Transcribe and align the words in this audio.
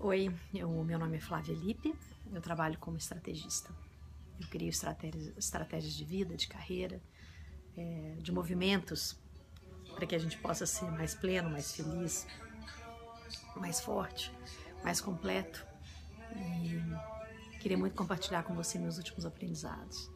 Oi, 0.00 0.32
eu, 0.54 0.70
meu 0.84 0.96
nome 0.96 1.16
é 1.16 1.20
Flávia 1.20 1.52
Lipe, 1.52 1.92
eu 2.32 2.40
trabalho 2.40 2.78
como 2.78 2.96
estrategista. 2.96 3.68
Eu 4.40 4.46
crio 4.46 4.68
estratégias, 4.68 5.36
estratégias 5.36 5.92
de 5.92 6.04
vida, 6.04 6.36
de 6.36 6.46
carreira, 6.46 7.02
é, 7.76 8.14
de 8.20 8.30
movimentos 8.30 9.18
para 9.96 10.06
que 10.06 10.14
a 10.14 10.18
gente 10.18 10.38
possa 10.38 10.66
ser 10.66 10.88
mais 10.92 11.16
pleno, 11.16 11.50
mais 11.50 11.74
feliz, 11.74 12.28
mais 13.56 13.80
forte, 13.80 14.32
mais 14.84 15.00
completo. 15.00 15.66
E 16.36 17.58
queria 17.58 17.76
muito 17.76 17.96
compartilhar 17.96 18.44
com 18.44 18.54
você 18.54 18.78
meus 18.78 18.98
últimos 18.98 19.26
aprendizados. 19.26 20.08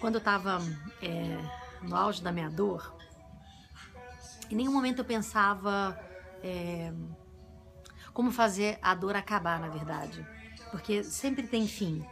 Quando 0.00 0.16
eu 0.16 0.20
estava 0.20 0.58
é, 1.00 1.86
no 1.86 1.94
auge 1.94 2.20
da 2.20 2.32
minha 2.32 2.50
dor, 2.50 2.96
em 4.50 4.56
nenhum 4.56 4.72
momento 4.72 4.98
eu 4.98 5.04
pensava 5.04 6.09
é, 6.42 6.92
como 8.12 8.30
fazer 8.30 8.78
a 8.82 8.94
dor 8.94 9.16
acabar, 9.16 9.60
na 9.60 9.68
verdade, 9.68 10.26
porque 10.70 11.02
sempre 11.02 11.46
tem 11.46 11.66
fim, 11.66 12.04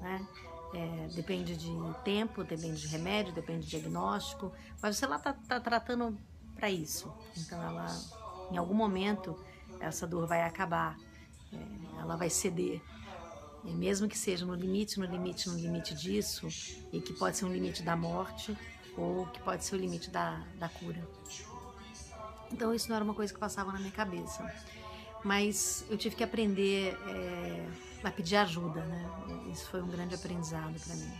né? 0.00 0.26
É, 0.74 1.08
depende 1.14 1.54
de 1.54 1.70
tempo, 2.02 2.42
depende 2.42 2.80
de 2.80 2.86
remédio, 2.86 3.32
depende 3.34 3.66
de 3.66 3.70
diagnóstico, 3.70 4.52
mas 4.80 4.96
você 4.96 5.06
lá 5.06 5.18
tá, 5.18 5.34
tá 5.34 5.60
tratando 5.60 6.18
para 6.54 6.70
isso. 6.70 7.12
Então, 7.36 7.62
ela, 7.62 7.86
em 8.50 8.56
algum 8.56 8.72
momento, 8.72 9.38
essa 9.78 10.06
dor 10.06 10.26
vai 10.26 10.42
acabar, 10.42 10.96
é, 11.52 12.00
ela 12.00 12.16
vai 12.16 12.30
ceder. 12.30 12.80
E 13.64 13.70
mesmo 13.70 14.08
que 14.08 14.18
seja 14.18 14.46
no 14.46 14.54
limite, 14.54 14.98
no 14.98 15.04
limite, 15.04 15.48
no 15.48 15.56
limite 15.56 15.94
disso, 15.94 16.48
e 16.92 17.00
que 17.00 17.12
pode 17.12 17.36
ser 17.36 17.44
um 17.44 17.52
limite 17.52 17.82
da 17.82 17.94
morte, 17.94 18.56
ou 18.96 19.26
que 19.26 19.40
pode 19.42 19.64
ser 19.64 19.76
o 19.76 19.78
limite 19.78 20.10
da, 20.10 20.42
da 20.58 20.68
cura. 20.68 21.06
Então 22.52 22.74
isso 22.74 22.88
não 22.88 22.96
era 22.96 23.04
uma 23.04 23.14
coisa 23.14 23.32
que 23.32 23.38
passava 23.38 23.72
na 23.72 23.78
minha 23.78 23.92
cabeça. 23.92 24.44
Mas 25.24 25.84
eu 25.88 25.96
tive 25.96 26.16
que 26.16 26.24
aprender 26.24 26.98
é, 27.08 27.68
a 28.02 28.10
pedir 28.10 28.36
ajuda, 28.36 28.84
né? 28.84 29.08
Isso 29.50 29.68
foi 29.70 29.80
um 29.82 29.88
grande 29.88 30.14
aprendizado 30.14 30.78
para 30.80 30.94
mim. 30.94 31.12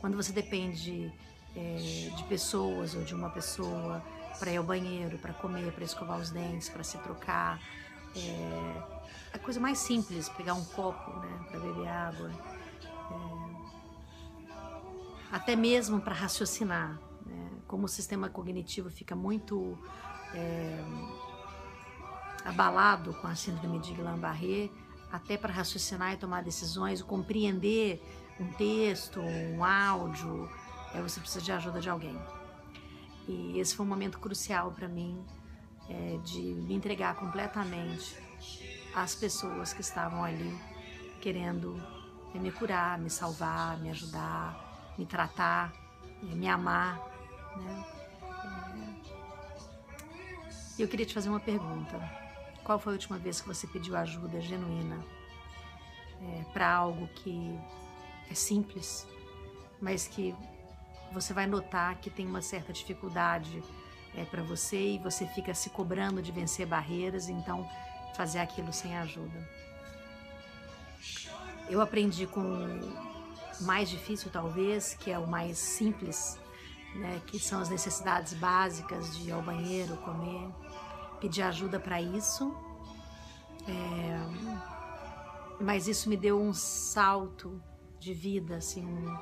Quando 0.00 0.16
você 0.16 0.32
depende 0.32 1.12
é, 1.54 2.10
de 2.16 2.24
pessoas 2.24 2.94
ou 2.94 3.02
de 3.02 3.14
uma 3.14 3.30
pessoa 3.30 4.02
para 4.38 4.50
ir 4.50 4.56
ao 4.56 4.64
banheiro, 4.64 5.18
para 5.18 5.34
comer, 5.34 5.72
para 5.72 5.84
escovar 5.84 6.18
os 6.18 6.30
dentes, 6.30 6.68
para 6.68 6.82
se 6.82 6.96
trocar, 6.98 7.60
é, 8.16 8.82
a 9.32 9.38
coisa 9.38 9.60
mais 9.60 9.78
simples, 9.78 10.28
pegar 10.30 10.54
um 10.54 10.64
copo, 10.64 11.10
né, 11.20 11.46
para 11.50 11.60
beber 11.60 11.88
água, 11.88 12.30
até 15.30 15.54
mesmo 15.54 16.00
para 16.00 16.14
raciocinar, 16.14 16.98
né? 17.26 17.50
Como 17.66 17.84
o 17.84 17.88
sistema 17.88 18.28
cognitivo 18.30 18.90
fica 18.90 19.14
muito 19.14 19.78
é, 20.34 20.84
abalado 22.44 23.14
com 23.14 23.26
a 23.26 23.34
síndrome 23.34 23.78
de 23.78 23.92
Guillain-Barré, 23.92 24.70
até 25.12 25.36
para 25.36 25.52
raciocinar 25.52 26.12
e 26.12 26.16
tomar 26.16 26.42
decisões, 26.42 27.02
compreender 27.02 28.02
um 28.38 28.52
texto, 28.52 29.20
um 29.20 29.64
áudio, 29.64 30.48
é, 30.94 31.00
você 31.00 31.20
precisa 31.20 31.44
de 31.44 31.52
ajuda 31.52 31.80
de 31.80 31.88
alguém. 31.88 32.18
E 33.26 33.58
esse 33.58 33.74
foi 33.74 33.84
um 33.84 33.88
momento 33.88 34.18
crucial 34.18 34.70
para 34.72 34.88
mim, 34.88 35.22
é, 35.88 36.18
de 36.24 36.40
me 36.40 36.74
entregar 36.74 37.14
completamente 37.14 38.16
às 38.94 39.14
pessoas 39.14 39.72
que 39.72 39.80
estavam 39.80 40.22
ali 40.22 40.56
querendo 41.20 41.76
é, 42.34 42.38
me 42.38 42.50
curar, 42.52 42.98
me 42.98 43.10
salvar, 43.10 43.78
me 43.78 43.90
ajudar, 43.90 44.94
me 44.96 45.04
tratar, 45.04 45.72
é, 46.22 46.34
me 46.34 46.48
amar, 46.48 46.98
né? 47.56 47.97
E 50.78 50.82
eu 50.82 50.88
queria 50.88 51.04
te 51.04 51.12
fazer 51.12 51.28
uma 51.28 51.40
pergunta. 51.40 51.98
Qual 52.62 52.78
foi 52.78 52.92
a 52.92 52.96
última 52.96 53.18
vez 53.18 53.40
que 53.40 53.48
você 53.48 53.66
pediu 53.66 53.96
ajuda 53.96 54.40
genuína 54.40 55.04
é, 56.22 56.44
para 56.52 56.70
algo 56.70 57.08
que 57.08 57.58
é 58.30 58.34
simples, 58.34 59.06
mas 59.80 60.06
que 60.06 60.34
você 61.12 61.32
vai 61.32 61.46
notar 61.46 61.96
que 61.96 62.10
tem 62.10 62.26
uma 62.26 62.42
certa 62.42 62.72
dificuldade 62.72 63.62
é, 64.14 64.24
para 64.24 64.42
você 64.42 64.94
e 64.94 64.98
você 64.98 65.26
fica 65.26 65.52
se 65.52 65.70
cobrando 65.70 66.22
de 66.22 66.30
vencer 66.30 66.66
barreiras, 66.66 67.28
então 67.28 67.68
fazer 68.14 68.38
aquilo 68.38 68.72
sem 68.72 68.96
ajuda. 68.96 69.48
Eu 71.68 71.80
aprendi 71.80 72.26
com 72.26 72.40
o 72.40 73.64
mais 73.64 73.90
difícil, 73.90 74.30
talvez, 74.30 74.94
que 74.94 75.10
é 75.10 75.18
o 75.18 75.26
mais 75.26 75.58
simples, 75.58 76.38
né, 76.94 77.20
que 77.26 77.38
são 77.38 77.60
as 77.60 77.68
necessidades 77.68 78.34
básicas 78.34 79.16
de 79.16 79.28
ir 79.28 79.32
ao 79.32 79.42
banheiro, 79.42 79.96
comer, 79.98 80.48
pedir 81.20 81.42
ajuda 81.42 81.78
para 81.78 82.00
isso. 82.00 82.54
É, 83.66 84.78
mas 85.60 85.88
isso 85.88 86.08
me 86.08 86.16
deu 86.16 86.40
um 86.40 86.52
salto 86.52 87.60
de 87.98 88.14
vida, 88.14 88.56
assim, 88.56 88.86
um, 88.86 89.18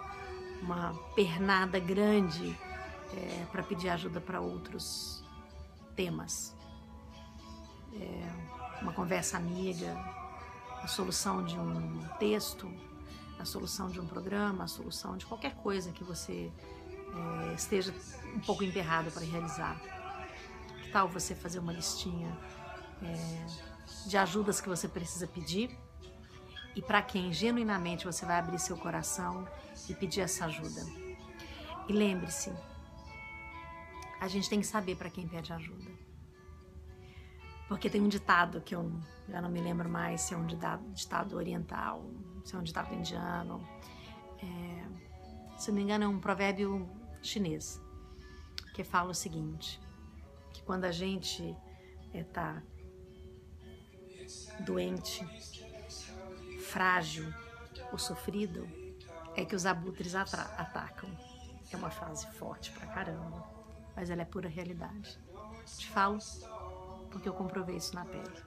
uma 0.63 0.95
pernada 1.15 1.79
grande 1.79 2.59
é, 3.15 3.47
para 3.51 3.63
pedir 3.63 3.89
ajuda 3.89 4.21
para 4.21 4.41
outros 4.41 5.25
temas. 5.95 6.55
É, 7.95 8.83
uma 8.83 8.93
conversa 8.93 9.39
amiga, 9.39 9.97
a 10.83 10.87
solução 10.87 11.45
de 11.45 11.59
um 11.59 12.07
texto, 12.19 12.71
a 13.39 13.45
solução 13.45 13.89
de 13.89 14.01
um 14.01 14.07
programa, 14.07 14.65
a 14.65 14.69
solução 14.69 15.17
de 15.17 15.27
qualquer 15.27 15.55
coisa 15.57 15.91
que 15.93 16.05
você 16.05 16.53
é, 17.15 17.55
esteja 17.55 17.95
um 18.35 18.41
pouco 18.41 18.65
emperrado 18.65 19.11
para 19.11 19.25
realizar. 19.25 19.81
Que 20.83 20.91
tal 20.91 21.09
você 21.09 21.35
fazer 21.35 21.59
uma 21.59 21.73
listinha 21.73 22.37
é, 23.03 23.47
de 24.09 24.17
ajudas 24.17 24.61
que 24.61 24.69
você 24.69 24.89
precisa 24.89 25.27
pedir 25.27 25.77
e 26.75 26.83
para 26.83 27.01
quem 27.01 27.33
genuinamente 27.33 28.05
você 28.05 28.27
vai 28.27 28.39
abrir 28.39 28.59
seu 28.59 28.77
coração 28.77 29.49
e 29.89 29.95
pedir 29.95 30.21
essa 30.21 30.45
ajuda? 30.45 30.83
E 31.89 31.93
lembre-se, 31.93 32.53
a 34.21 34.29
gente 34.29 34.49
tem 34.51 34.61
que 34.61 34.67
saber 34.67 34.97
para 34.97 35.09
quem 35.09 35.27
pede 35.27 35.53
ajuda. 35.53 35.91
Porque 37.69 37.91
tem 37.91 38.01
um 38.01 38.09
ditado 38.09 38.61
que 38.61 38.75
eu 38.75 38.93
já 39.29 39.41
não 39.41 39.49
me 39.49 39.61
lembro 39.61 39.89
mais 39.89 40.21
se 40.21 40.35
é 40.35 40.37
um 40.37 40.47
ditado 40.47 41.37
oriental, 41.37 42.05
se 42.45 42.55
é 42.55 42.59
um 42.59 42.63
ditado 42.63 42.95
indiano. 42.95 43.67
É, 44.39 45.06
se 45.57 45.71
não 45.71 45.77
me 45.77 45.83
engano, 45.83 46.05
é 46.05 46.09
um 46.09 46.21
provérbio 46.21 46.89
chinês 47.23 47.81
que 48.75 48.85
fala 48.85 49.11
o 49.11 49.15
seguinte: 49.15 49.81
que 50.53 50.63
quando 50.63 50.85
a 50.85 50.93
gente 50.93 51.57
está 52.13 52.63
é, 53.63 54.63
doente, 54.63 55.27
frágil 56.61 57.33
ou 57.91 57.99
sofrido, 57.99 58.69
é 59.35 59.45
que 59.45 59.57
os 59.57 59.67
abutres 59.67 60.15
atacam. 60.15 61.11
É 61.73 61.77
uma 61.77 61.91
frase 61.91 62.27
forte 62.33 62.71
pra 62.71 62.87
caramba, 62.87 63.45
mas 63.95 64.09
ela 64.09 64.23
é 64.23 64.25
pura 64.25 64.49
realidade. 64.49 65.19
Te 65.77 65.89
falo 65.89 66.19
porque 67.11 67.29
eu 67.29 67.33
comprovei 67.33 67.77
isso 67.77 67.95
na 67.95 68.05
pele. 68.05 68.45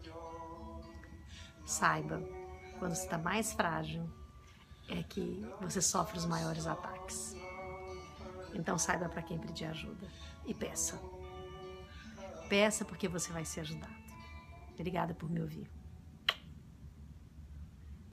Saiba, 1.66 2.24
quando 2.80 2.96
você 2.96 3.04
está 3.04 3.18
mais 3.18 3.52
frágil, 3.52 4.10
é 4.90 5.04
que 5.04 5.46
você 5.62 5.82
sofre 5.82 6.18
os 6.18 6.26
maiores 6.26 6.66
ataques. 6.66 7.36
Então 8.54 8.78
saiba 8.78 9.08
para 9.08 9.22
quem 9.22 9.38
pedir 9.38 9.66
ajuda 9.66 10.08
e 10.46 10.54
peça. 10.54 11.00
Peça 12.50 12.84
porque 12.84 13.08
você 13.08 13.32
vai 13.32 13.46
ser 13.46 13.62
ajudado. 13.62 13.94
Obrigada 14.74 15.14
por 15.14 15.30
me 15.30 15.42
ouvir. 15.42 15.79